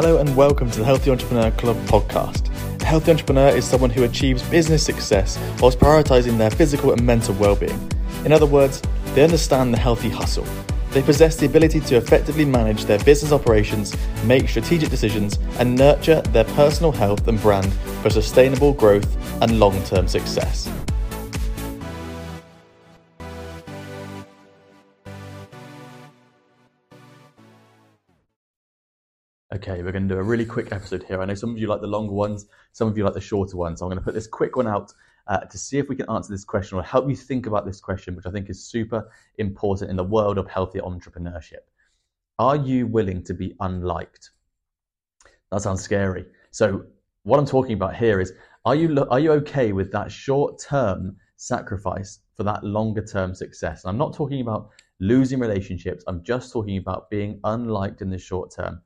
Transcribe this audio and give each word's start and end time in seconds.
Hello 0.00 0.18
and 0.18 0.36
welcome 0.36 0.70
to 0.70 0.78
the 0.78 0.84
Healthy 0.84 1.10
Entrepreneur 1.10 1.50
Club 1.50 1.76
podcast. 1.86 2.52
A 2.80 2.84
healthy 2.84 3.10
entrepreneur 3.10 3.48
is 3.48 3.64
someone 3.64 3.90
who 3.90 4.04
achieves 4.04 4.48
business 4.48 4.86
success 4.86 5.36
whilst 5.58 5.80
prioritizing 5.80 6.38
their 6.38 6.52
physical 6.52 6.92
and 6.92 7.04
mental 7.04 7.34
well-being. 7.34 7.90
In 8.24 8.30
other 8.30 8.46
words, 8.46 8.80
they 9.16 9.24
understand 9.24 9.74
the 9.74 9.78
healthy 9.78 10.08
hustle. 10.08 10.46
They 10.92 11.02
possess 11.02 11.34
the 11.34 11.46
ability 11.46 11.80
to 11.80 11.96
effectively 11.96 12.44
manage 12.44 12.84
their 12.84 13.00
business 13.00 13.32
operations, 13.32 13.96
make 14.24 14.48
strategic 14.48 14.88
decisions, 14.88 15.36
and 15.58 15.74
nurture 15.74 16.22
their 16.26 16.44
personal 16.44 16.92
health 16.92 17.26
and 17.26 17.42
brand 17.42 17.72
for 18.00 18.08
sustainable 18.08 18.74
growth 18.74 19.16
and 19.42 19.58
long-term 19.58 20.06
success. 20.06 20.70
Okay, 29.58 29.82
we're 29.82 29.90
going 29.90 30.08
to 30.08 30.14
do 30.14 30.20
a 30.20 30.22
really 30.22 30.44
quick 30.44 30.70
episode 30.70 31.02
here. 31.02 31.20
I 31.20 31.24
know 31.24 31.34
some 31.34 31.50
of 31.50 31.58
you 31.58 31.66
like 31.66 31.80
the 31.80 31.88
longer 31.88 32.12
ones, 32.12 32.46
some 32.70 32.86
of 32.86 32.96
you 32.96 33.02
like 33.02 33.14
the 33.14 33.20
shorter 33.20 33.56
ones. 33.56 33.80
So 33.80 33.86
I'm 33.86 33.90
going 33.90 33.98
to 33.98 34.04
put 34.04 34.14
this 34.14 34.28
quick 34.28 34.54
one 34.54 34.68
out 34.68 34.92
uh, 35.26 35.40
to 35.40 35.58
see 35.58 35.78
if 35.78 35.88
we 35.88 35.96
can 35.96 36.08
answer 36.08 36.30
this 36.30 36.44
question 36.44 36.78
or 36.78 36.82
help 36.84 37.08
you 37.08 37.16
think 37.16 37.46
about 37.46 37.66
this 37.66 37.80
question, 37.80 38.14
which 38.14 38.24
I 38.24 38.30
think 38.30 38.48
is 38.50 38.64
super 38.64 39.10
important 39.38 39.90
in 39.90 39.96
the 39.96 40.04
world 40.04 40.38
of 40.38 40.48
healthy 40.48 40.78
entrepreneurship. 40.78 41.66
Are 42.38 42.54
you 42.54 42.86
willing 42.86 43.24
to 43.24 43.34
be 43.34 43.56
unliked? 43.58 44.30
That 45.50 45.62
sounds 45.62 45.82
scary. 45.82 46.26
So 46.52 46.84
what 47.24 47.40
I'm 47.40 47.46
talking 47.46 47.72
about 47.72 47.96
here 47.96 48.20
is, 48.20 48.32
are 48.64 48.76
you 48.76 49.04
are 49.10 49.18
you 49.18 49.32
okay 49.32 49.72
with 49.72 49.90
that 49.90 50.12
short 50.12 50.60
term 50.60 51.16
sacrifice 51.34 52.20
for 52.36 52.44
that 52.44 52.62
longer 52.62 53.04
term 53.04 53.34
success? 53.34 53.82
And 53.82 53.90
I'm 53.90 53.98
not 53.98 54.14
talking 54.14 54.40
about 54.40 54.70
losing 55.00 55.40
relationships. 55.40 56.04
I'm 56.06 56.22
just 56.22 56.52
talking 56.52 56.76
about 56.76 57.10
being 57.10 57.40
unliked 57.42 58.02
in 58.02 58.10
the 58.10 58.18
short 58.18 58.54
term 58.54 58.82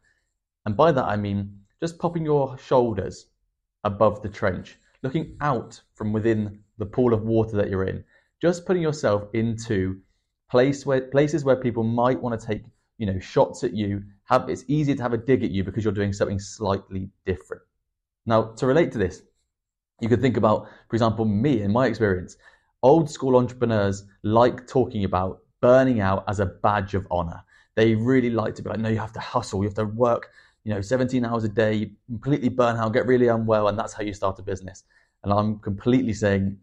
and 0.67 0.77
by 0.77 0.93
that 0.93 1.05
I 1.05 1.17
mean 1.17 1.59
just 1.81 1.99
popping 1.99 2.25
your 2.25 2.57
shoulders 2.59 3.27
above 3.85 4.23
the 4.23 4.29
trench, 4.29 4.79
looking 5.03 5.37
out 5.41 5.81
from 5.95 6.13
within 6.13 6.61
the 6.79 6.87
pool 6.87 7.13
of 7.13 7.23
water 7.23 7.57
that 7.57 7.69
you're 7.69 7.85
in, 7.85 8.05
just 8.41 8.65
putting 8.67 8.83
yourself 8.83 9.25
into 9.35 10.01
place 10.51 10.87
where, 10.87 11.01
places 11.01 11.45
where 11.45 11.57
people 11.57 11.83
might 11.83 12.21
want 12.21 12.39
to 12.39 12.47
take 12.47 12.63
you 12.99 13.07
know 13.07 13.19
shots 13.19 13.65
at 13.65 13.75
you. 13.75 14.03
Have, 14.25 14.49
it's 14.49 14.65
easier 14.69 14.95
to 14.95 15.03
have 15.03 15.13
a 15.13 15.19
dig 15.19 15.43
at 15.43 15.51
you 15.51 15.65
because 15.65 15.85
you're 15.85 15.93
doing 15.93 16.13
something 16.13 16.39
slightly 16.39 17.11
different. 17.27 17.63
Now, 18.25 18.53
to 18.57 18.67
relate 18.67 18.93
to 18.93 18.99
this, 18.99 19.23
you 20.01 20.09
could 20.09 20.21
think 20.21 20.37
about, 20.37 20.69
for 20.89 20.97
example, 20.97 21.25
me 21.25 21.63
in 21.63 21.73
my 21.73 21.87
experience. 21.87 22.37
Old 22.83 23.11
school 23.11 23.37
entrepreneurs 23.37 24.05
like 24.23 24.67
talking 24.67 25.05
about 25.05 25.41
burning 25.61 26.01
out 26.01 26.25
as 26.29 26.41
a 26.41 26.47
badge 26.47 26.95
of 26.95 27.07
honor. 27.11 27.43
They 27.75 27.95
really 27.95 28.31
like 28.31 28.55
to 28.55 28.63
be 28.63 28.71
like, 28.71 28.79
no, 28.79 28.89
you 28.89 28.99
have 28.99 29.13
to 29.13 29.21
hustle, 29.21 29.63
you 29.63 29.69
have 29.69 29.75
to 29.75 29.85
work 29.85 30.31
you 30.65 30.73
know, 30.73 30.81
17 30.81 31.25
hours 31.25 31.45
a 31.45 31.49
day, 31.49 31.93
completely 32.07 32.49
burn 32.49 32.77
out, 32.77 32.93
get 32.93 33.07
really 33.07 33.29
unwell, 33.29 33.69
and 33.69 33.79
that's 33.79 33.93
how 33.93 34.03
you 34.03 34.13
start 34.13 34.39
a 34.39 34.43
business. 34.43 34.85
And 35.25 35.33
I'm 35.33 35.59
completely 35.59 36.13
saying, 36.13 36.57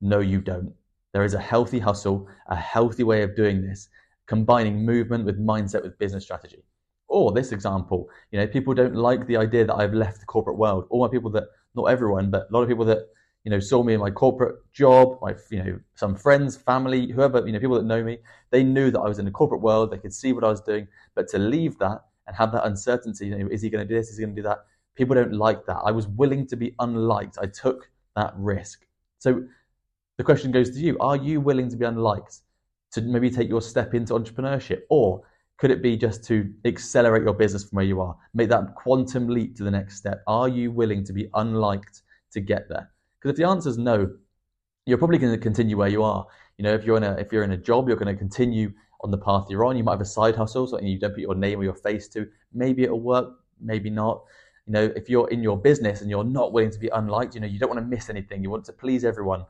no, 0.00 0.20
you 0.20 0.40
don't. 0.40 0.72
There 1.12 1.24
is 1.24 1.34
a 1.34 1.40
healthy 1.40 1.78
hustle, 1.78 2.28
a 2.48 2.56
healthy 2.56 3.02
way 3.02 3.22
of 3.22 3.36
doing 3.36 3.60
this, 3.62 3.88
combining 4.26 4.84
movement 4.84 5.24
with 5.24 5.38
mindset 5.38 5.82
with 5.82 5.98
business 5.98 6.24
strategy. 6.24 6.64
Or 7.08 7.32
this 7.32 7.52
example, 7.52 8.08
you 8.30 8.38
know, 8.38 8.46
people 8.46 8.72
don't 8.72 8.94
like 8.94 9.26
the 9.26 9.36
idea 9.36 9.66
that 9.66 9.74
I've 9.74 9.92
left 9.92 10.20
the 10.20 10.26
corporate 10.26 10.56
world. 10.56 10.86
All 10.88 11.02
my 11.02 11.10
people 11.10 11.30
that, 11.32 11.44
not 11.74 11.84
everyone, 11.84 12.30
but 12.30 12.46
a 12.48 12.52
lot 12.52 12.62
of 12.62 12.68
people 12.68 12.86
that, 12.86 13.08
you 13.44 13.50
know, 13.50 13.60
saw 13.60 13.82
me 13.82 13.92
in 13.92 14.00
my 14.00 14.10
corporate 14.10 14.56
job, 14.72 15.18
my, 15.20 15.34
you 15.50 15.62
know, 15.62 15.80
some 15.94 16.14
friends, 16.14 16.56
family, 16.56 17.10
whoever, 17.10 17.44
you 17.44 17.52
know, 17.52 17.58
people 17.58 17.76
that 17.76 17.84
know 17.84 18.02
me, 18.02 18.18
they 18.50 18.62
knew 18.62 18.90
that 18.90 19.00
I 19.00 19.08
was 19.08 19.18
in 19.18 19.26
the 19.26 19.30
corporate 19.30 19.60
world. 19.60 19.90
They 19.90 19.98
could 19.98 20.14
see 20.14 20.32
what 20.32 20.44
I 20.44 20.48
was 20.48 20.62
doing. 20.62 20.88
But 21.14 21.28
to 21.28 21.38
leave 21.38 21.78
that 21.80 22.04
and 22.26 22.36
have 22.36 22.52
that 22.52 22.66
uncertainty. 22.66 23.26
You 23.26 23.38
know, 23.38 23.48
is 23.50 23.62
he 23.62 23.70
going 23.70 23.86
to 23.86 23.88
do 23.88 23.98
this? 23.98 24.10
Is 24.10 24.18
he 24.18 24.24
going 24.24 24.34
to 24.34 24.42
do 24.42 24.48
that? 24.48 24.64
People 24.94 25.14
don't 25.14 25.32
like 25.32 25.66
that. 25.66 25.78
I 25.84 25.90
was 25.90 26.06
willing 26.06 26.46
to 26.48 26.56
be 26.56 26.74
unliked. 26.78 27.38
I 27.40 27.46
took 27.46 27.90
that 28.16 28.34
risk. 28.36 28.86
So 29.18 29.44
the 30.18 30.24
question 30.24 30.52
goes 30.52 30.70
to 30.70 30.78
you: 30.78 30.98
Are 30.98 31.16
you 31.16 31.40
willing 31.40 31.68
to 31.70 31.76
be 31.76 31.84
unliked 31.84 32.40
to 32.92 33.00
maybe 33.00 33.30
take 33.30 33.48
your 33.48 33.62
step 33.62 33.94
into 33.94 34.12
entrepreneurship, 34.14 34.82
or 34.90 35.22
could 35.58 35.70
it 35.70 35.82
be 35.82 35.96
just 35.96 36.24
to 36.24 36.52
accelerate 36.64 37.22
your 37.22 37.34
business 37.34 37.64
from 37.64 37.76
where 37.76 37.84
you 37.84 38.00
are, 38.00 38.16
make 38.34 38.48
that 38.48 38.74
quantum 38.74 39.28
leap 39.28 39.56
to 39.56 39.64
the 39.64 39.70
next 39.70 39.96
step? 39.96 40.22
Are 40.26 40.48
you 40.48 40.70
willing 40.70 41.04
to 41.04 41.12
be 41.12 41.28
unliked 41.34 42.02
to 42.32 42.40
get 42.40 42.68
there? 42.68 42.90
Because 43.20 43.30
if 43.30 43.36
the 43.36 43.48
answer 43.48 43.68
is 43.68 43.78
no, 43.78 44.10
you're 44.86 44.98
probably 44.98 45.18
going 45.18 45.32
to 45.32 45.38
continue 45.38 45.76
where 45.76 45.88
you 45.88 46.02
are. 46.02 46.26
You 46.58 46.64
know, 46.64 46.74
if 46.74 46.84
you're 46.84 46.96
in 46.96 47.04
a 47.04 47.12
if 47.12 47.32
you're 47.32 47.44
in 47.44 47.52
a 47.52 47.56
job, 47.56 47.88
you're 47.88 47.96
going 47.96 48.14
to 48.14 48.18
continue 48.18 48.72
on 49.02 49.10
the 49.10 49.18
path 49.18 49.46
you're 49.48 49.64
on. 49.64 49.76
You 49.76 49.84
might 49.84 49.92
have 49.92 50.00
a 50.00 50.06
side 50.06 50.36
hustle, 50.36 50.66
something 50.66 50.86
you 50.86 50.98
don't 50.98 51.12
put 51.12 51.20
your 51.20 51.34
name 51.34 51.60
or 51.60 51.64
your 51.64 51.74
face 51.74 52.08
to. 52.08 52.28
Maybe 52.52 52.84
it'll 52.84 53.00
work, 53.00 53.34
maybe 53.60 53.90
not. 53.90 54.22
You 54.66 54.72
know, 54.74 54.92
if 54.94 55.08
you're 55.08 55.28
in 55.30 55.42
your 55.42 55.58
business 55.58 56.00
and 56.00 56.10
you're 56.10 56.24
not 56.24 56.52
willing 56.52 56.70
to 56.70 56.78
be 56.78 56.88
unliked, 56.88 57.34
you 57.34 57.40
know, 57.40 57.46
you 57.46 57.58
don't 57.58 57.70
want 57.70 57.80
to 57.80 57.86
miss 57.86 58.08
anything, 58.08 58.42
you 58.42 58.50
want 58.50 58.64
to 58.66 58.72
please 58.72 59.04
everyone, 59.04 59.44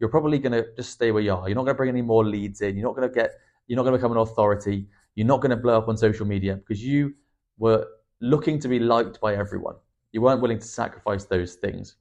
you're 0.00 0.10
probably 0.10 0.38
going 0.38 0.52
to 0.52 0.66
just 0.76 0.90
stay 0.90 1.12
where 1.12 1.22
you 1.22 1.32
are. 1.32 1.48
You're 1.48 1.54
not 1.54 1.62
going 1.62 1.74
to 1.74 1.78
bring 1.78 1.88
any 1.88 2.02
more 2.02 2.24
leads 2.24 2.60
in. 2.60 2.76
You're 2.76 2.88
not 2.88 2.96
going 2.96 3.08
to 3.08 3.14
get, 3.14 3.32
you're 3.68 3.76
not 3.76 3.84
going 3.84 3.92
to 3.92 3.98
become 3.98 4.12
an 4.12 4.18
authority. 4.18 4.86
You're 5.14 5.26
not 5.26 5.40
going 5.40 5.50
to 5.50 5.56
blow 5.56 5.78
up 5.78 5.88
on 5.88 5.96
social 5.96 6.26
media 6.26 6.56
because 6.56 6.82
you 6.82 7.14
were 7.58 7.86
looking 8.20 8.58
to 8.60 8.68
be 8.68 8.78
liked 8.78 9.20
by 9.20 9.36
everyone. 9.36 9.76
You 10.12 10.20
weren't 10.20 10.40
willing 10.40 10.58
to 10.58 10.66
sacrifice 10.66 11.24
those 11.24 11.54
things. 11.54 11.96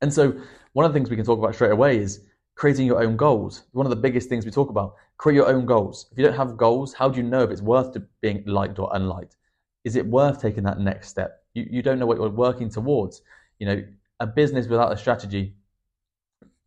And 0.00 0.12
so, 0.12 0.40
one 0.72 0.86
of 0.86 0.92
the 0.92 0.98
things 0.98 1.10
we 1.10 1.16
can 1.16 1.24
talk 1.24 1.38
about 1.38 1.54
straight 1.54 1.72
away 1.72 1.98
is 1.98 2.20
creating 2.54 2.86
your 2.86 3.02
own 3.02 3.16
goals. 3.16 3.64
One 3.72 3.86
of 3.86 3.90
the 3.90 3.96
biggest 3.96 4.28
things 4.28 4.44
we 4.44 4.50
talk 4.50 4.70
about, 4.70 4.94
create 5.18 5.36
your 5.36 5.48
own 5.48 5.66
goals. 5.66 6.06
If 6.10 6.18
you 6.18 6.24
don't 6.24 6.36
have 6.36 6.56
goals, 6.56 6.94
how 6.94 7.08
do 7.08 7.18
you 7.18 7.24
know 7.24 7.42
if 7.42 7.50
it's 7.50 7.60
worth 7.60 7.96
being 8.20 8.44
liked 8.46 8.78
or 8.78 8.88
unliked? 8.94 9.36
Is 9.84 9.96
it 9.96 10.06
worth 10.06 10.40
taking 10.40 10.64
that 10.64 10.80
next 10.80 11.08
step? 11.08 11.42
You, 11.54 11.66
you 11.70 11.82
don't 11.82 11.98
know 11.98 12.06
what 12.06 12.18
you're 12.18 12.30
working 12.30 12.70
towards. 12.70 13.22
You 13.58 13.66
know, 13.66 13.84
a 14.20 14.26
business 14.26 14.68
without 14.68 14.92
a 14.92 14.96
strategy 14.96 15.54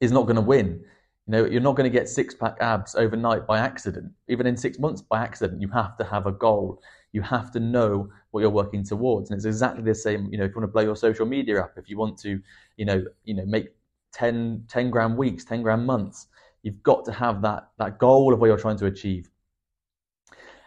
is 0.02 0.12
not 0.12 0.24
going 0.24 0.36
to 0.36 0.42
win. 0.42 0.84
You 1.28 1.32
know, 1.32 1.46
you're 1.46 1.62
not 1.62 1.76
going 1.76 1.90
to 1.90 1.98
get 1.98 2.10
six 2.10 2.34
pack 2.34 2.58
abs 2.60 2.96
overnight 2.96 3.48
by 3.48 3.60
accident. 3.60 4.12
Even 4.28 4.48
in 4.48 4.58
six 4.58 4.80
months 4.80 5.02
by 5.02 5.22
accident, 5.24 5.62
you 5.62 5.70
have 5.70 5.96
to 5.98 6.04
have 6.04 6.26
a 6.26 6.32
goal. 6.32 6.82
You 7.14 7.22
have 7.22 7.52
to 7.52 7.60
know 7.60 8.10
what 8.32 8.42
you're 8.42 8.50
working 8.50 8.84
towards. 8.84 9.30
And 9.30 9.38
it's 9.38 9.46
exactly 9.46 9.84
the 9.84 9.96
same, 9.96 10.28
you 10.32 10.38
know, 10.38 10.46
if 10.46 10.52
you 10.52 10.56
want 10.56 10.64
to 10.70 10.74
blow 10.74 10.82
your 10.82 10.96
social 10.96 11.26
media 11.26 11.62
up, 11.62 11.74
if 11.78 11.90
you 11.90 11.98
want 11.98 12.18
to, 12.20 12.42
you 12.78 12.86
know, 12.86 13.06
you 13.24 13.34
know, 13.36 13.46
make 13.46 13.70
10, 14.14 14.66
10 14.68 14.90
grand 14.90 15.18
weeks, 15.18 15.46
10 15.46 15.62
grand 15.62 15.86
months. 15.86 16.28
You've 16.64 16.84
got 16.84 17.06
to 17.06 17.12
have 17.12 17.42
that, 17.42 17.70
that 17.78 17.98
goal 17.98 18.34
of 18.34 18.40
what 18.40 18.48
you're 18.48 18.58
trying 18.58 18.78
to 18.78 18.86
achieve. 18.86 19.30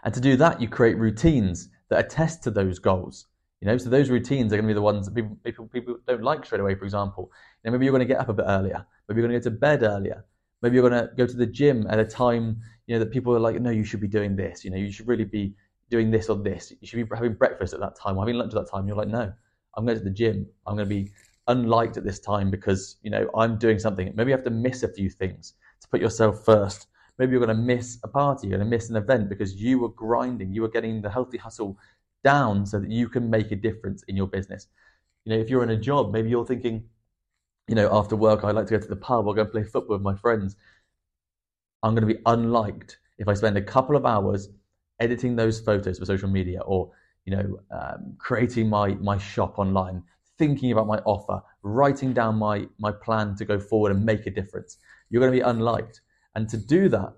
And 0.04 0.12
to 0.12 0.20
do 0.20 0.36
that, 0.36 0.60
you 0.60 0.68
create 0.68 0.98
routines 0.98 1.70
that 1.88 2.04
attest 2.04 2.42
to 2.44 2.50
those 2.50 2.78
goals. 2.78 3.26
You 3.60 3.68
know, 3.68 3.78
so 3.78 3.88
those 3.88 4.10
routines 4.10 4.52
are 4.52 4.56
going 4.56 4.66
to 4.66 4.74
be 4.74 4.74
the 4.74 4.82
ones 4.82 5.06
that 5.06 5.14
people, 5.14 5.38
people, 5.42 5.66
people 5.66 5.96
don't 6.06 6.22
like 6.22 6.44
straight 6.44 6.60
away, 6.60 6.74
for 6.74 6.84
example. 6.84 7.30
You 7.62 7.70
know, 7.70 7.72
maybe 7.72 7.86
you're 7.86 7.92
going 7.92 8.06
to 8.06 8.12
get 8.12 8.20
up 8.20 8.28
a 8.28 8.34
bit 8.34 8.44
earlier. 8.46 8.84
Maybe 9.08 9.20
you're 9.20 9.28
going 9.28 9.40
to 9.40 9.48
go 9.48 9.50
to 9.54 9.58
bed 9.58 9.82
earlier. 9.82 10.24
Maybe 10.60 10.76
you're 10.76 10.88
going 10.88 11.02
to 11.02 11.10
go 11.16 11.26
to 11.26 11.36
the 11.36 11.46
gym 11.46 11.86
at 11.88 11.98
a 11.98 12.04
time, 12.04 12.60
you 12.86 12.94
know, 12.94 12.98
that 12.98 13.10
people 13.10 13.34
are 13.34 13.40
like, 13.40 13.60
no, 13.60 13.70
you 13.70 13.84
should 13.84 14.00
be 14.00 14.08
doing 14.08 14.36
this. 14.36 14.64
You 14.64 14.70
know, 14.70 14.76
you 14.76 14.92
should 14.92 15.08
really 15.08 15.24
be 15.24 15.54
doing 15.88 16.10
this 16.10 16.28
or 16.28 16.36
this. 16.36 16.72
You 16.80 16.86
should 16.86 17.08
be 17.08 17.14
having 17.14 17.34
breakfast 17.34 17.72
at 17.72 17.80
that 17.80 17.96
time 17.96 18.18
or 18.18 18.22
having 18.22 18.36
lunch 18.36 18.54
at 18.54 18.64
that 18.64 18.70
time. 18.70 18.86
You're 18.86 18.96
like, 18.96 19.08
no, 19.08 19.32
I'm 19.76 19.86
going 19.86 19.98
to 19.98 20.04
the 20.04 20.10
gym. 20.10 20.46
I'm 20.66 20.76
going 20.76 20.88
to 20.88 20.94
be 20.94 21.10
unliked 21.46 21.96
at 21.96 22.04
this 22.04 22.18
time 22.20 22.50
because 22.50 22.96
you 23.02 23.10
know 23.10 23.28
I'm 23.36 23.58
doing 23.58 23.78
something. 23.78 24.12
Maybe 24.14 24.30
you 24.30 24.36
have 24.36 24.44
to 24.44 24.50
miss 24.50 24.82
a 24.82 24.88
few 24.88 25.10
things 25.10 25.54
to 25.84 25.88
put 25.90 26.00
yourself 26.00 26.44
first. 26.44 26.88
Maybe 27.18 27.32
you're 27.32 27.44
going 27.44 27.56
to 27.56 27.62
miss 27.62 27.98
a 28.02 28.08
party, 28.08 28.48
you're 28.48 28.58
going 28.58 28.68
to 28.68 28.76
miss 28.76 28.90
an 28.90 28.96
event 28.96 29.28
because 29.28 29.54
you 29.54 29.78
were 29.78 29.90
grinding, 29.90 30.52
you 30.52 30.62
were 30.62 30.68
getting 30.68 31.00
the 31.00 31.10
healthy 31.10 31.38
hustle 31.38 31.78
down 32.24 32.66
so 32.66 32.80
that 32.80 32.90
you 32.90 33.08
can 33.08 33.30
make 33.30 33.52
a 33.52 33.56
difference 33.56 34.02
in 34.04 34.16
your 34.16 34.26
business. 34.26 34.66
You 35.24 35.34
know, 35.34 35.40
if 35.40 35.48
you're 35.48 35.62
in 35.62 35.70
a 35.70 35.76
job, 35.76 36.12
maybe 36.12 36.28
you're 36.30 36.46
thinking, 36.46 36.84
you 37.68 37.74
know, 37.74 37.88
after 37.92 38.16
work, 38.16 38.42
I'd 38.42 38.54
like 38.54 38.66
to 38.66 38.78
go 38.78 38.80
to 38.80 38.88
the 38.88 38.96
pub 38.96 39.26
or 39.26 39.34
go 39.34 39.42
and 39.42 39.52
play 39.52 39.62
football 39.62 39.96
with 39.96 40.02
my 40.02 40.16
friends. 40.16 40.56
I'm 41.82 41.94
going 41.94 42.06
to 42.06 42.14
be 42.14 42.20
unliked 42.26 42.98
if 43.18 43.28
I 43.28 43.34
spend 43.34 43.56
a 43.56 43.62
couple 43.62 43.94
of 43.94 44.04
hours 44.04 44.48
editing 45.00 45.36
those 45.36 45.60
photos 45.60 45.98
for 45.98 46.04
social 46.04 46.28
media 46.28 46.60
or, 46.62 46.90
you 47.24 47.36
know, 47.36 47.58
um, 47.70 48.14
creating 48.18 48.68
my, 48.68 48.94
my 48.94 49.18
shop 49.18 49.58
online 49.58 50.02
thinking 50.38 50.72
about 50.72 50.86
my 50.86 50.98
offer, 51.04 51.40
writing 51.62 52.12
down 52.12 52.36
my, 52.36 52.66
my 52.78 52.90
plan 52.90 53.36
to 53.36 53.44
go 53.44 53.58
forward 53.58 53.92
and 53.92 54.04
make 54.04 54.26
a 54.26 54.30
difference. 54.30 54.78
You're 55.10 55.20
going 55.20 55.32
to 55.32 55.38
be 55.38 55.48
unliked. 55.48 56.00
And 56.34 56.48
to 56.48 56.56
do 56.56 56.88
that 56.88 57.12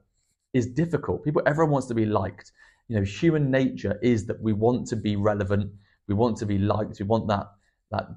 is 0.53 0.67
difficult. 0.67 1.25
People, 1.25 1.43
everyone 1.47 1.73
wants 1.73 1.89
to 1.89 1.95
be 1.95 2.07
liked. 2.07 2.53
You 2.89 2.97
know, 2.97 3.05
human 3.05 3.51
nature 3.51 3.99
is 4.03 4.27
that 4.27 4.41
we 4.41 4.53
want 4.53 4.87
to 4.89 4.97
be 4.97 5.17
relevant. 5.17 5.73
We 6.07 6.15
want 6.15 6.37
to 6.39 6.47
be 6.47 6.59
liked. 6.59 6.99
We 7.01 7.07
want 7.07 7.29
that, 7.29 7.47
that, 7.91 8.09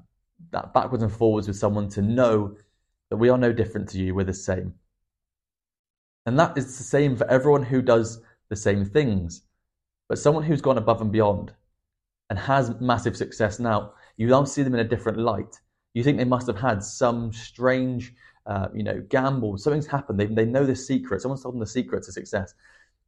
that 0.52 0.72
backwards 0.72 1.02
and 1.02 1.12
forwards 1.12 1.48
with 1.48 1.56
someone 1.56 1.88
to 1.90 2.02
know 2.02 2.56
that 3.10 3.16
we 3.16 3.28
are 3.28 3.38
no 3.38 3.52
different 3.52 3.88
to 3.90 3.98
you. 3.98 4.14
We're 4.14 4.24
the 4.24 4.34
same. 4.34 4.74
And 6.26 6.38
that 6.38 6.56
is 6.56 6.78
the 6.78 6.84
same 6.84 7.16
for 7.16 7.28
everyone 7.28 7.62
who 7.62 7.82
does 7.82 8.20
the 8.48 8.56
same 8.56 8.84
things. 8.84 9.42
But 10.08 10.18
someone 10.18 10.44
who's 10.44 10.60
gone 10.60 10.78
above 10.78 11.00
and 11.00 11.10
beyond 11.10 11.52
and 12.28 12.38
has 12.38 12.80
massive 12.80 13.16
success 13.16 13.58
now, 13.58 13.94
you 14.16 14.28
now 14.28 14.46
see 14.46 14.62
them 14.62 14.74
in 14.74 14.80
a 14.80 14.88
different 14.88 15.18
light. 15.18 15.60
You 15.94 16.04
think 16.04 16.18
they 16.18 16.24
must 16.24 16.46
have 16.46 16.60
had 16.60 16.84
some 16.84 17.32
strange, 17.32 18.14
uh, 18.46 18.68
you 18.74 18.82
know, 18.82 19.02
gamble. 19.08 19.58
Something's 19.58 19.86
happened. 19.86 20.18
They, 20.18 20.26
they 20.26 20.44
know 20.44 20.64
the 20.64 20.76
secret. 20.76 21.22
Someone's 21.22 21.42
told 21.42 21.54
them 21.54 21.60
the 21.60 21.66
secret 21.66 22.04
to 22.04 22.12
success. 22.12 22.54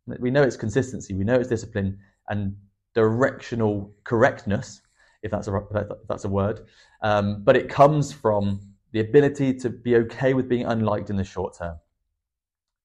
We 0.06 0.30
know 0.30 0.42
it's 0.42 0.56
consistency. 0.56 1.14
We 1.14 1.24
know 1.24 1.34
it's 1.34 1.48
discipline 1.48 1.98
and 2.28 2.56
directional 2.94 3.92
correctness 4.04 4.82
if 5.22 5.30
that's 5.30 5.48
a 5.48 5.56
if 5.74 6.08
that's 6.08 6.24
a 6.24 6.28
word. 6.28 6.66
Um, 7.02 7.42
but 7.44 7.56
it 7.56 7.68
comes 7.68 8.12
from 8.12 8.60
the 8.92 9.00
ability 9.00 9.54
to 9.54 9.70
be 9.70 9.96
okay 9.96 10.34
with 10.34 10.48
being 10.48 10.66
unliked 10.66 11.10
in 11.10 11.16
the 11.16 11.24
short 11.24 11.56
term. 11.56 11.76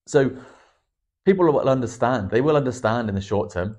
So 0.06 0.38
people 1.26 1.46
will 1.46 1.68
understand. 1.68 2.30
They 2.30 2.42
will 2.42 2.56
understand 2.56 3.10
in 3.10 3.16
the 3.16 3.22
short 3.22 3.52
term. 3.52 3.78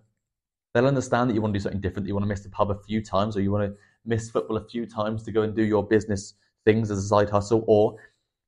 They'll 0.75 0.87
understand 0.87 1.31
that 1.31 1.35
you 1.35 1.41
want 1.41 1.55
to 1.55 1.59
do 1.59 1.63
something 1.63 1.81
different. 1.81 2.05
That 2.05 2.09
you 2.09 2.15
want 2.15 2.25
to 2.25 2.29
miss 2.29 2.41
the 2.41 2.51
pub 2.51 2.71
a 2.71 2.79
few 2.87 3.03
times, 3.03 3.37
or 3.37 3.41
you 3.41 3.51
want 3.51 3.71
to 3.71 3.77
miss 4.05 4.31
football 4.31 4.59
a 4.59 4.69
few 4.69 4.85
times 4.87 5.23
to 5.25 5.33
go 5.33 5.43
and 5.43 5.55
do 5.55 5.65
your 5.65 5.87
business 5.87 6.35
things 6.65 6.91
as 6.91 6.99
a 6.99 7.03
side 7.03 7.31
hustle, 7.31 7.65
or 7.67 7.97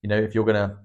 you 0.03 0.09
know 0.09 0.19
if 0.19 0.35
you're 0.35 0.45
going 0.45 0.69
to 0.69 0.77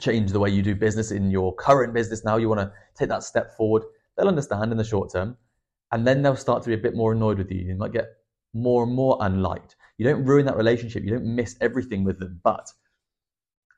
change 0.00 0.32
the 0.32 0.40
way 0.40 0.50
you 0.50 0.62
do 0.62 0.74
business 0.74 1.10
in 1.10 1.30
your 1.30 1.54
current 1.54 1.92
business 1.94 2.24
now, 2.24 2.36
you 2.36 2.48
want 2.48 2.60
to 2.60 2.72
take 2.94 3.08
that 3.08 3.22
step 3.22 3.56
forward. 3.56 3.82
They'll 4.16 4.28
understand 4.28 4.72
in 4.72 4.78
the 4.78 4.84
short 4.84 5.12
term, 5.12 5.36
and 5.92 6.06
then 6.06 6.22
they'll 6.22 6.36
start 6.36 6.62
to 6.62 6.68
be 6.68 6.74
a 6.74 6.78
bit 6.78 6.94
more 6.94 7.12
annoyed 7.12 7.38
with 7.38 7.50
you. 7.50 7.60
You 7.60 7.74
might 7.76 7.92
get 7.92 8.08
more 8.54 8.84
and 8.84 8.94
more 8.94 9.18
unliked. 9.20 9.76
You 9.98 10.06
don't 10.06 10.24
ruin 10.24 10.46
that 10.46 10.56
relationship. 10.56 11.04
You 11.04 11.10
don't 11.10 11.34
miss 11.34 11.56
everything 11.60 12.04
with 12.04 12.18
them, 12.18 12.40
but 12.42 12.70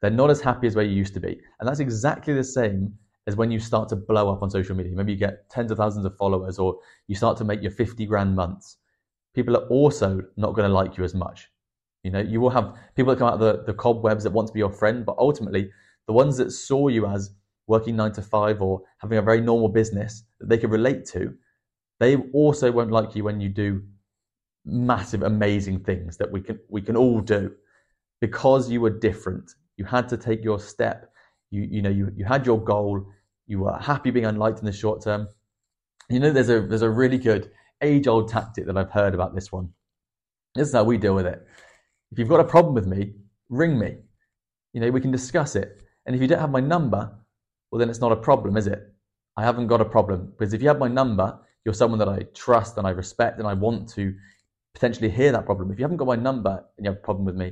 they're 0.01 0.11
not 0.11 0.31
as 0.31 0.41
happy 0.41 0.67
as 0.67 0.77
where 0.77 0.85
you 0.85 0.95
used 0.95 1.15
to 1.15 1.21
be. 1.21 1.41
And 1.59 1.69
that's 1.69 1.81
exactly 1.81 2.35
the 2.35 2.45
same 2.45 2.95
as 3.27 3.37
when 3.37 3.51
you 3.51 3.59
start 3.59 3.89
to 3.89 3.97
blow 3.97 4.33
up 4.33 4.43
on 4.43 4.51
social 4.51 4.77
media. 4.77 4.93
Maybe 4.95 5.13
you 5.13 5.19
get 5.19 5.49
tens 5.49 5.71
of 5.71 5.79
thousands 5.79 6.05
of 6.05 6.17
followers 6.17 6.59
or 6.59 6.79
you 7.07 7.15
start 7.15 7.39
to 7.39 7.45
make 7.45 7.63
your 7.63 7.71
50 7.71 8.05
grand 8.07 8.37
months. 8.37 8.77
People 9.35 9.57
are 9.57 9.67
also 9.69 10.21
not 10.37 10.55
going 10.55 10.69
to 10.69 10.75
like 10.75 10.97
you 10.97 11.05
as 11.05 11.15
much. 11.15 11.49
You 12.05 12.11
know, 12.11 12.21
you 12.21 12.41
will 12.41 12.51
have 12.51 12.77
people 12.95 13.13
that 13.13 13.19
come 13.19 13.29
out 13.29 13.35
of 13.35 13.41
the, 13.41 13.65
the 13.65 13.75
cobwebs 13.75 14.25
that 14.25 14.31
want 14.31 14.47
to 14.49 14.55
be 14.55 14.61
your 14.61 14.71
friend, 14.71 15.05
but 15.05 15.17
ultimately 15.19 15.71
the 16.07 16.13
ones 16.13 16.37
that 16.37 16.53
saw 16.53 16.89
you 16.89 17.07
as 17.07 17.31
working 17.67 17.97
nine 17.97 18.13
to 18.13 18.23
five 18.23 18.61
or 18.61 18.83
having 18.99 19.19
a 19.19 19.23
very 19.23 19.41
normal 19.41 19.69
business 19.69 20.23
that 20.39 20.49
they 20.49 20.59
could 20.59 20.71
relate 20.71 21.07
to, 21.07 21.35
they 22.01 22.17
also 22.35 22.71
won't 22.71 22.93
like 22.93 23.17
you 23.17 23.25
when 23.25 23.41
you 23.41 23.49
do 23.49 23.83
massive, 24.67 25.23
amazing 25.23 25.81
things 25.81 26.19
that 26.19 26.31
we 26.31 26.41
can 26.41 26.59
we 26.69 26.83
can 26.83 26.97
all 26.97 27.21
do 27.21 27.53
because 28.21 28.71
you 28.71 28.81
were 28.81 28.91
different. 28.91 29.51
You 29.77 29.87
had 29.87 30.09
to 30.11 30.19
take 30.19 30.45
your 30.45 30.61
step. 30.61 31.11
You 31.51 31.63
you 31.63 31.83
know 31.83 31.91
you 31.91 32.13
you 32.15 32.27
had 32.27 32.45
your 32.45 32.63
goal. 32.63 33.07
You 33.47 33.61
were 33.61 33.79
happy 33.79 34.11
being 34.11 34.27
unliked 34.27 34.59
in 34.59 34.67
the 34.67 34.73
short 34.73 35.03
term. 35.03 35.29
You 36.11 36.21
know 36.21 36.31
there's 36.31 36.51
a 36.51 36.61
there's 36.61 36.83
a 36.83 36.91
really 36.91 37.19
good 37.19 37.51
age 37.81 38.07
old 38.07 38.29
tactic 38.29 38.67
that 38.67 38.77
I've 38.77 38.91
heard 38.91 39.15
about 39.15 39.35
this 39.35 39.51
one. 39.51 39.71
This 40.55 40.69
is 40.69 40.75
how 40.75 40.85
we 40.85 40.99
deal 40.99 41.15
with 41.15 41.27
it. 41.27 41.47
If 42.15 42.21
you've 42.21 42.29
got 42.29 42.39
a 42.39 42.45
problem 42.45 42.75
with 42.75 42.87
me, 42.87 43.13
ring 43.49 43.77
me. 43.77 43.97
You 44.73 44.81
know 44.81 44.89
we 44.93 45.01
can 45.01 45.11
discuss 45.11 45.57
it. 45.57 45.83
And 46.07 46.15
if 46.15 46.23
you 46.23 46.29
don't 46.29 46.39
have 46.39 46.53
my 46.53 46.61
number, 46.61 47.13
well 47.73 47.81
then 47.81 47.91
it's 47.91 47.99
not 47.99 48.13
a 48.13 48.17
problem, 48.17 48.57
is 48.57 48.69
it? 48.69 48.85
I 49.37 49.43
haven't 49.43 49.67
got 49.67 49.81
a 49.81 49.85
problem 49.85 50.33
because 50.39 50.55
if 50.55 50.63
you 50.63 50.69
have 50.69 50.79
my 50.79 50.87
number, 50.87 51.37
you're 51.65 51.75
someone 51.75 51.99
that 51.99 52.09
I 52.09 52.21
trust 52.33 52.79
and 52.79 52.87
I 52.87 52.91
respect 52.91 53.41
and 53.41 53.49
I 53.49 53.55
want 53.55 53.89
to 53.95 54.15
potentially 54.75 55.11
hear 55.11 55.33
that 55.33 55.45
problem. 55.45 55.73
If 55.73 55.81
you 55.81 55.83
haven't 55.83 55.97
got 55.97 56.07
my 56.07 56.15
number 56.15 56.65
and 56.77 56.87
you 56.87 56.93
have 56.93 56.99
a 56.99 57.03
problem 57.03 57.25
with 57.25 57.35
me, 57.35 57.51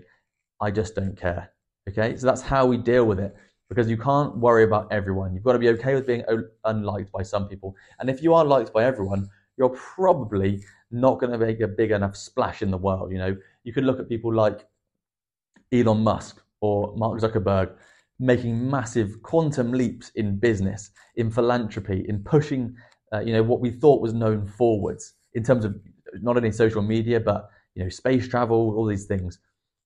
I 0.60 0.70
just 0.70 0.94
don't 0.94 1.16
care. 1.16 1.50
Okay, 1.88 2.16
so 2.16 2.24
that's 2.24 2.42
how 2.42 2.64
we 2.64 2.76
deal 2.76 3.04
with 3.04 3.18
it 3.18 3.34
because 3.68 3.90
you 3.90 3.96
can't 3.96 4.36
worry 4.36 4.62
about 4.62 4.92
everyone. 4.92 5.34
You've 5.34 5.42
got 5.42 5.54
to 5.54 5.58
be 5.58 5.70
okay 5.70 5.96
with 5.96 6.06
being 6.06 6.22
unliked 6.62 7.10
by 7.10 7.24
some 7.24 7.48
people. 7.48 7.74
And 7.98 8.08
if 8.08 8.22
you 8.22 8.32
are 8.32 8.44
liked 8.44 8.72
by 8.72 8.84
everyone, 8.84 9.28
you're 9.56 9.70
probably 9.70 10.62
not 10.92 11.18
going 11.18 11.32
to 11.32 11.38
make 11.38 11.60
a 11.60 11.66
big 11.66 11.90
enough 11.90 12.16
splash 12.16 12.62
in 12.62 12.70
the 12.70 12.78
world. 12.78 13.10
You 13.10 13.18
know, 13.18 13.36
you 13.64 13.72
could 13.72 13.84
look 13.84 13.98
at 13.98 14.08
people 14.08 14.32
like 14.32 14.66
Elon 15.72 16.02
Musk 16.02 16.42
or 16.60 16.94
Mark 16.96 17.20
Zuckerberg 17.20 17.74
making 18.18 18.70
massive 18.70 19.22
quantum 19.22 19.72
leaps 19.72 20.10
in 20.10 20.38
business, 20.38 20.90
in 21.16 21.30
philanthropy, 21.30 22.04
in 22.08 22.22
pushing, 22.22 22.74
uh, 23.12 23.20
you 23.20 23.32
know, 23.32 23.42
what 23.42 23.60
we 23.60 23.70
thought 23.70 24.00
was 24.00 24.12
known 24.12 24.46
forwards 24.46 25.14
in 25.34 25.42
terms 25.42 25.64
of 25.64 25.74
not 26.20 26.36
only 26.36 26.52
social 26.52 26.82
media, 26.82 27.18
but 27.18 27.48
you 27.74 27.82
know, 27.82 27.88
space 27.88 28.28
travel, 28.28 28.74
all 28.76 28.86
these 28.86 29.06
things. 29.06 29.38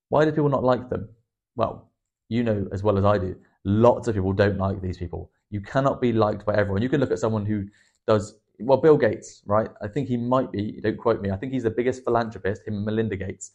Why 0.09 0.25
do 0.25 0.33
people 0.33 0.49
not 0.49 0.65
like 0.65 0.91
them? 0.91 1.09
Well, 1.55 1.91
you 2.29 2.43
know 2.43 2.67
as 2.73 2.83
well 2.83 2.99
as 2.99 3.05
I 3.05 3.19
do, 3.19 3.37
lots 3.65 4.09
of 4.09 4.15
people 4.15 4.33
don't 4.33 4.59
like 4.59 4.83
these 4.83 4.99
people. 4.99 5.31
You 5.51 5.61
cannot 5.61 6.01
be 6.01 6.13
liked 6.13 6.45
by 6.45 6.57
everyone. 6.57 6.83
You 6.83 6.89
can 6.89 7.01
look 7.01 7.13
at 7.13 7.19
someone 7.19 7.47
who 7.47 7.67
does 8.07 8.35
well, 8.59 8.79
Bill 8.79 8.97
Gates, 8.97 9.43
right? 9.47 9.69
I 9.83 9.89
think 9.89 10.09
he 10.09 10.17
might 10.17 10.51
be, 10.51 10.81
don't 10.83 10.97
quote 10.97 11.21
me, 11.21 11.31
I 11.31 11.37
think 11.37 11.53
he's 11.53 11.65
the 11.65 11.71
biggest 11.71 12.05
philanthropist, 12.05 12.67
him 12.67 12.77
and 12.77 12.85
Melinda 12.85 13.17
Gates, 13.17 13.53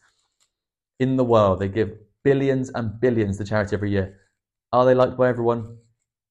in 1.02 1.18
the 1.18 1.24
world. 1.24 1.60
They 1.60 1.68
give 1.68 1.98
billions 2.24 2.70
and 2.70 3.00
billions 3.02 3.38
to 3.40 3.44
charity 3.44 3.76
every 3.76 3.92
year. 3.92 4.20
Are 4.72 4.86
they 4.86 4.94
liked 4.94 5.18
by 5.18 5.28
everyone? 5.28 5.78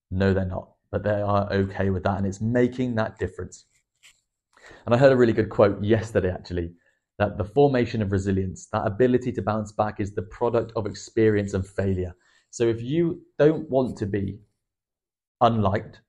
No, 0.09 0.33
they're 0.33 0.45
not. 0.45 0.69
But 0.91 1.03
they 1.03 1.21
are 1.21 1.51
okay 1.51 1.89
with 1.89 2.03
that, 2.03 2.17
and 2.17 2.25
it's 2.25 2.41
making 2.41 2.95
that 2.95 3.19
difference. 3.19 3.65
And 4.85 4.95
I 4.95 4.97
heard 4.97 5.11
a 5.11 5.17
really 5.17 5.33
good 5.33 5.49
quote 5.49 5.83
yesterday, 5.83 6.31
actually, 6.31 6.71
that 7.19 7.37
the 7.37 7.43
formation 7.43 8.01
of 8.01 8.11
resilience, 8.11 8.67
that 8.73 8.85
ability 8.85 9.31
to 9.33 9.41
bounce 9.41 9.71
back, 9.71 9.99
is 9.99 10.13
the 10.13 10.23
product 10.23 10.71
of 10.75 10.85
experience 10.85 11.53
and 11.53 11.65
failure. 11.65 12.15
So 12.49 12.63
if 12.63 12.81
you 12.81 13.21
don't 13.37 13.69
want 13.69 13.97
to 13.97 14.05
be 14.05 14.39
unliked, 15.41 16.01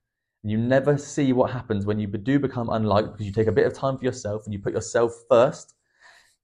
you 0.43 0.57
never 0.57 0.97
see 0.97 1.33
what 1.33 1.51
happens 1.51 1.85
when 1.85 1.99
you 1.99 2.07
do 2.07 2.39
become 2.39 2.69
unliked 2.69 3.13
because 3.13 3.25
you 3.25 3.31
take 3.31 3.47
a 3.47 3.51
bit 3.51 3.65
of 3.65 3.73
time 3.73 3.97
for 3.97 4.03
yourself 4.03 4.43
and 4.45 4.53
you 4.53 4.59
put 4.59 4.73
yourself 4.73 5.13
first, 5.29 5.75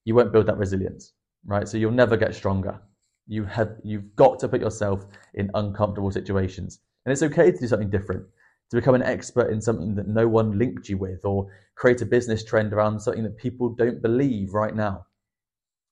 you 0.05 0.15
won't 0.15 0.31
build 0.31 0.47
that 0.47 0.57
resilience, 0.57 1.13
right? 1.45 1.67
So 1.67 1.77
you'll 1.77 1.91
never 1.91 2.17
get 2.17 2.35
stronger. 2.35 2.79
You 3.27 3.43
have 3.45 3.75
you've 3.83 4.15
got 4.15 4.39
to 4.39 4.47
put 4.47 4.61
yourself 4.61 5.05
in 5.35 5.51
uncomfortable 5.53 6.11
situations. 6.11 6.79
And 7.05 7.11
it's 7.11 7.23
okay 7.23 7.51
to 7.51 7.57
do 7.57 7.67
something 7.67 7.89
different 7.89 8.25
to 8.69 8.77
become 8.77 8.95
an 8.95 9.03
expert 9.03 9.51
in 9.51 9.61
something 9.61 9.95
that 9.95 10.07
no 10.07 10.27
one 10.27 10.57
linked 10.57 10.89
you 10.89 10.97
with, 10.97 11.25
or 11.25 11.47
create 11.75 12.01
a 12.01 12.05
business 12.05 12.43
trend 12.43 12.71
around 12.71 12.99
something 12.99 13.23
that 13.23 13.37
people 13.37 13.69
don't 13.69 14.01
believe 14.01 14.53
right 14.53 14.75
now. 14.75 15.05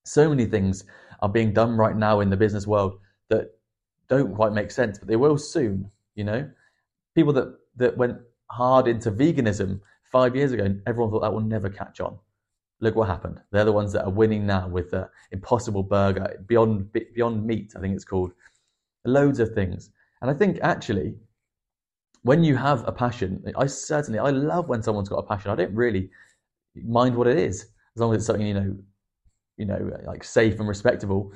So 0.05 0.29
many 0.29 0.45
things 0.45 0.83
are 1.21 1.29
being 1.29 1.53
done 1.53 1.75
right 1.75 1.95
now 1.95 2.19
in 2.19 2.29
the 2.29 2.37
business 2.37 2.67
world 2.67 2.99
that 3.29 3.47
don't 4.07 4.35
quite 4.35 4.53
make 4.53 4.71
sense, 4.71 4.99
but 4.99 5.07
they 5.07 5.15
will 5.15 5.37
soon. 5.37 5.89
You 6.15 6.23
know, 6.23 6.49
people 7.15 7.33
that 7.33 7.55
that 7.77 7.97
went 7.97 8.17
hard 8.51 8.87
into 8.87 9.11
veganism 9.11 9.79
five 10.03 10.35
years 10.35 10.51
ago, 10.51 10.75
everyone 10.85 11.11
thought 11.11 11.21
that 11.21 11.33
will 11.33 11.41
never 11.41 11.69
catch 11.69 11.99
on. 11.99 12.17
Look 12.79 12.95
what 12.95 13.07
happened. 13.07 13.41
They're 13.51 13.65
the 13.65 13.71
ones 13.71 13.91
that 13.93 14.03
are 14.03 14.11
winning 14.11 14.45
now 14.45 14.67
with 14.67 14.91
the 14.91 15.09
Impossible 15.31 15.83
Burger, 15.83 16.43
Beyond 16.47 16.91
Beyond 17.15 17.45
Meat, 17.45 17.73
I 17.75 17.79
think 17.79 17.95
it's 17.95 18.05
called. 18.05 18.33
Loads 19.05 19.39
of 19.39 19.53
things, 19.53 19.91
and 20.21 20.29
I 20.29 20.33
think 20.33 20.59
actually 20.61 21.15
when 22.23 22.43
you 22.43 22.57
have 22.57 22.85
a 22.87 22.91
passion, 22.91 23.41
I 23.55 23.67
certainly 23.67 24.19
I 24.19 24.31
love 24.31 24.67
when 24.67 24.83
someone's 24.83 25.07
got 25.07 25.19
a 25.19 25.23
passion. 25.23 25.49
I 25.49 25.55
don't 25.55 25.73
really 25.73 26.09
mind 26.75 27.15
what 27.15 27.27
it 27.27 27.37
is 27.37 27.67
as 27.95 28.01
long 28.01 28.13
as 28.13 28.17
it's 28.17 28.25
something 28.27 28.45
you 28.45 28.53
know, 28.53 28.75
you 29.57 29.65
know, 29.65 29.91
like 30.05 30.23
safe 30.23 30.59
and 30.59 30.67
respectable. 30.67 31.31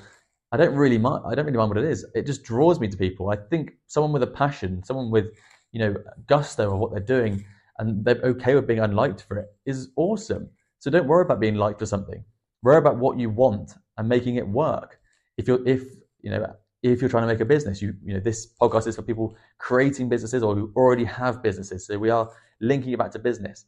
I 0.51 0.57
don't 0.57 0.75
really 0.75 0.97
mind. 0.97 1.23
I 1.25 1.33
don't 1.33 1.45
really 1.45 1.57
mind 1.57 1.69
what 1.69 1.77
it 1.77 1.89
is. 1.89 2.05
It 2.13 2.25
just 2.25 2.43
draws 2.43 2.79
me 2.79 2.89
to 2.89 2.97
people. 2.97 3.29
I 3.29 3.37
think 3.37 3.71
someone 3.87 4.11
with 4.11 4.23
a 4.23 4.27
passion, 4.27 4.83
someone 4.83 5.09
with 5.09 5.27
you 5.71 5.79
know 5.79 5.95
gusto 6.27 6.73
of 6.73 6.79
what 6.79 6.91
they're 6.91 6.99
doing, 6.99 7.45
and 7.79 8.03
they're 8.03 8.21
okay 8.23 8.53
with 8.55 8.67
being 8.67 8.81
unliked 8.81 9.21
for 9.21 9.37
it, 9.37 9.47
is 9.65 9.91
awesome. 9.95 10.49
So 10.81 10.89
don't 10.89 11.07
worry 11.07 11.21
about 11.21 11.39
being 11.39 11.55
liked 11.55 11.77
for 11.77 11.85
something. 11.85 12.23
Worry 12.63 12.77
about 12.77 12.97
what 12.97 13.19
you 13.19 13.29
want 13.29 13.75
and 13.97 14.09
making 14.09 14.35
it 14.35 14.47
work. 14.47 14.99
If 15.37 15.47
you're 15.47 15.65
if 15.67 15.83
you 16.21 16.31
know 16.31 16.55
if 16.81 16.99
you're 16.99 17.09
trying 17.09 17.23
to 17.23 17.27
make 17.27 17.39
a 17.39 17.45
business, 17.45 17.83
you 17.83 17.93
you 18.03 18.15
know 18.15 18.19
this 18.19 18.47
podcast 18.59 18.87
is 18.87 18.95
for 18.95 19.03
people 19.03 19.37
creating 19.59 20.09
businesses 20.09 20.41
or 20.41 20.55
who 20.55 20.71
already 20.75 21.03
have 21.05 21.43
businesses. 21.43 21.85
So 21.85 21.99
we 21.99 22.09
are 22.09 22.27
linking 22.61 22.93
it 22.93 22.97
back 22.97 23.11
to 23.11 23.19
business. 23.19 23.65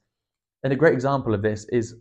And 0.64 0.74
a 0.74 0.76
great 0.76 0.94
example 0.94 1.36
of 1.36 1.44
this 1.44 1.66
is 1.66 1.96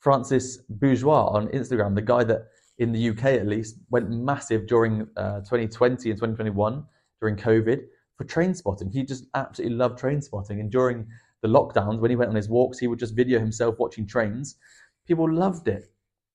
Francis 0.00 0.58
Bourgeois 0.68 1.28
on 1.28 1.46
Instagram, 1.48 1.94
the 1.94 2.02
guy 2.02 2.24
that 2.24 2.48
in 2.78 2.90
the 2.90 3.10
UK 3.10 3.24
at 3.26 3.46
least 3.46 3.76
went 3.90 4.10
massive 4.10 4.66
during 4.66 5.06
uh, 5.16 5.38
2020 5.40 6.10
and 6.10 6.18
2021 6.18 6.84
during 7.20 7.36
COVID 7.36 7.82
for 8.16 8.24
train 8.24 8.54
spotting. 8.54 8.90
He 8.90 9.04
just 9.04 9.26
absolutely 9.34 9.76
loved 9.76 9.98
train 9.98 10.20
spotting. 10.20 10.58
And 10.58 10.70
during 10.70 11.06
the 11.42 11.48
lockdowns, 11.48 12.00
when 12.00 12.10
he 12.10 12.16
went 12.16 12.30
on 12.30 12.36
his 12.36 12.48
walks, 12.48 12.78
he 12.78 12.86
would 12.86 12.98
just 12.98 13.14
video 13.14 13.38
himself 13.38 13.76
watching 13.78 14.06
trains. 14.06 14.56
People 15.06 15.32
loved 15.32 15.68
it, 15.68 15.90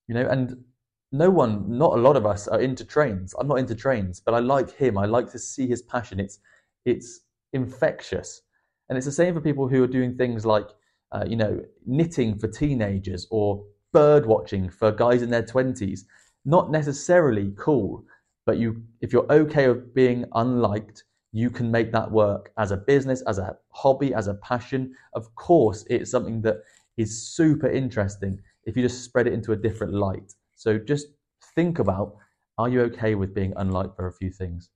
you 0.08 0.16
know, 0.16 0.28
and 0.28 0.64
no 1.12 1.30
one, 1.30 1.78
not 1.78 1.94
a 1.94 2.02
lot 2.02 2.18
of 2.18 2.26
us 2.26 2.48
are 2.48 2.60
into 2.60 2.84
trains. 2.84 3.36
I'm 3.40 3.48
not 3.48 3.60
into 3.60 3.76
trains, 3.76 4.20
but 4.20 4.34
I 4.34 4.40
like 4.40 4.76
him. 4.76 4.98
I 4.98 5.06
like 5.06 5.32
to 5.32 5.40
see 5.40 5.68
his 5.68 5.82
passion. 5.84 6.20
It's 6.20 6.40
it's 6.86 7.22
infectious, 7.54 8.42
and 8.90 8.98
it's 8.98 9.06
the 9.06 9.12
same 9.12 9.36
for 9.36 9.42
people 9.42 9.68
who 9.68 9.84
are 9.84 9.88
doing 9.88 10.18
things 10.18 10.46
like, 10.46 10.68
uh, 11.12 11.24
you 11.28 11.36
know, 11.36 11.62
knitting 11.86 12.40
for 12.40 12.48
teenagers 12.48 13.28
or 13.30 13.64
bird 13.92 14.26
watching 14.26 14.70
for 14.70 14.92
guys 14.92 15.22
in 15.22 15.30
their 15.30 15.46
twenties. 15.46 16.06
Not 16.46 16.72
necessarily 16.72 17.54
cool, 17.58 18.04
but 18.46 18.58
you, 18.58 18.84
if 19.02 19.14
you're 19.14 19.32
okay 19.32 19.68
with 19.68 19.94
being 19.94 20.26
unliked, 20.34 21.04
you 21.34 21.50
can 21.50 21.70
make 21.70 21.92
that 21.92 22.10
work 22.10 22.52
as 22.58 22.72
a 22.72 22.78
business, 22.78 23.22
as 23.24 23.40
a 23.40 23.58
hobby, 23.70 24.14
as 24.14 24.28
a 24.28 24.36
passion. 24.36 24.96
Of 25.14 25.36
course, 25.36 25.86
it's 25.90 26.12
something 26.12 26.42
that 26.44 26.58
is 26.96 27.28
super 27.36 27.70
interesting 27.70 28.40
if 28.64 28.78
you 28.78 28.84
just 28.84 29.04
spread 29.04 29.28
it 29.28 29.34
into 29.34 29.52
a 29.52 29.58
different 29.58 29.94
light. 29.94 30.34
So 30.56 30.78
just 30.78 31.08
think 31.56 31.80
about 31.80 32.16
are 32.58 32.70
you 32.70 32.82
okay 32.84 33.16
with 33.16 33.34
being 33.34 33.54
unliked 33.58 33.98
for 33.98 34.08
a 34.08 34.14
few 34.14 34.30
things? 34.30 34.70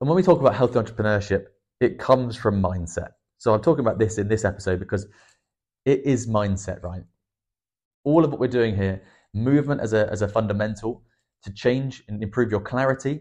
And 0.00 0.08
when 0.08 0.16
we 0.16 0.22
talk 0.22 0.40
about 0.40 0.54
healthy 0.54 0.78
entrepreneurship, 0.78 1.46
it 1.80 1.98
comes 1.98 2.36
from 2.36 2.62
mindset. 2.62 3.10
So 3.38 3.52
I'm 3.52 3.60
talking 3.60 3.84
about 3.84 3.98
this 3.98 4.18
in 4.18 4.28
this 4.28 4.44
episode 4.44 4.78
because 4.78 5.06
it 5.84 6.02
is 6.04 6.28
mindset, 6.28 6.82
right? 6.82 7.02
all 8.08 8.24
of 8.24 8.30
what 8.30 8.40
we're 8.40 8.48
doing 8.48 8.74
here, 8.74 9.02
movement 9.34 9.80
as 9.80 9.92
a, 9.92 10.08
as 10.10 10.22
a 10.22 10.28
fundamental 10.28 11.02
to 11.42 11.52
change 11.52 12.02
and 12.08 12.22
improve 12.22 12.50
your 12.50 12.60
clarity, 12.60 13.20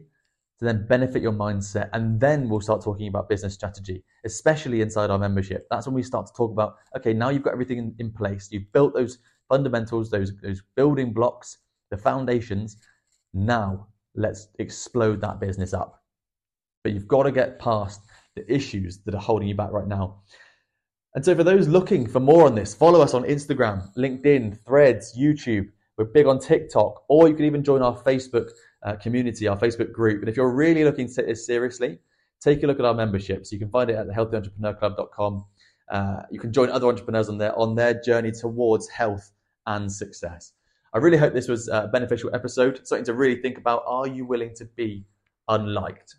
to 0.60 0.66
then 0.66 0.86
benefit 0.88 1.22
your 1.22 1.34
mindset. 1.34 1.90
And 1.94 2.20
then 2.20 2.50
we'll 2.50 2.62
start 2.62 2.84
talking 2.84 3.08
about 3.08 3.30
business 3.30 3.54
strategy, 3.54 4.04
especially 4.26 4.82
inside 4.82 5.10
our 5.10 5.20
membership. 5.20 5.68
That's 5.70 5.86
when 5.86 5.94
we 5.94 6.04
start 6.04 6.28
to 6.28 6.34
talk 6.34 6.52
about, 6.52 6.76
okay, 6.96 7.14
now 7.14 7.30
you've 7.30 7.44
got 7.44 7.54
everything 7.54 7.78
in, 7.78 7.96
in 8.00 8.12
place. 8.12 8.50
You've 8.52 8.72
built 8.72 8.94
those 8.94 9.20
fundamentals, 9.50 10.10
those, 10.10 10.36
those 10.42 10.62
building 10.76 11.14
blocks, 11.14 11.58
the 11.92 11.98
foundations. 11.98 12.78
Now 13.34 13.88
let's 14.16 14.48
explode 14.60 15.22
that 15.22 15.40
business 15.40 15.74
up. 15.74 16.04
But 16.84 16.94
you've 16.94 17.08
got 17.08 17.24
to 17.24 17.32
get 17.32 17.60
past 17.60 18.02
the 18.36 18.52
issues 18.52 19.00
that 19.06 19.14
are 19.14 19.22
holding 19.22 19.48
you 19.48 19.56
back 19.56 19.72
right 19.72 19.88
now. 19.88 20.22
And 21.16 21.26
so, 21.26 21.36
for 21.36 21.44
those 21.44 21.68
looking 21.68 22.08
for 22.08 22.20
more 22.20 22.46
on 22.46 22.54
this, 22.54 22.76
follow 22.76 23.02
us 23.02 23.14
on 23.14 23.24
Instagram, 23.24 23.90
LinkedIn, 23.98 24.64
Threads, 24.66 25.18
YouTube. 25.18 25.70
We're 25.98 26.06
big 26.06 26.28
on 26.28 26.40
TikTok, 26.40 27.04
or 27.10 27.28
you 27.28 27.34
can 27.34 27.46
even 27.46 27.64
join 27.64 27.82
our 27.82 27.98
Facebook 28.04 28.52
uh, 28.84 28.96
community, 28.96 29.48
our 29.48 29.58
Facebook 29.58 29.92
group. 29.92 30.22
And 30.22 30.30
if 30.30 30.38
you're 30.38 30.54
really 30.54 30.84
looking 30.84 31.08
to 31.08 31.14
take 31.14 31.28
this 31.28 31.46
seriously, 31.46 32.00
take 32.40 32.64
a 32.64 32.68
look 32.68 32.80
at 32.80 32.86
our 32.86 32.94
memberships. 32.94 33.52
You 33.52 33.60
can 33.60 33.70
find 33.70 33.90
it 33.90 33.96
at 33.96 34.08
thehealthyentrepreneur.club.com. 34.08 35.46
Uh, 35.90 36.22
you 36.32 36.40
can 36.40 36.52
join 36.52 36.70
other 36.70 36.88
entrepreneurs 36.88 37.30
on 37.30 37.38
their 37.38 37.58
on 37.58 37.76
their 37.76 37.94
journey 38.02 38.32
towards 38.32 38.90
health 38.90 39.32
and 39.66 39.92
success. 39.92 40.54
I 40.94 41.00
really 41.00 41.18
hope 41.18 41.34
this 41.34 41.48
was 41.48 41.68
a 41.68 41.90
beneficial 41.92 42.34
episode, 42.34 42.86
something 42.88 43.06
to 43.06 43.14
really 43.14 43.42
think 43.42 43.58
about. 43.58 43.84
Are 43.88 44.08
you 44.08 44.26
willing 44.26 44.54
to 44.56 44.66
be 44.66 45.06
unliked? 45.48 46.16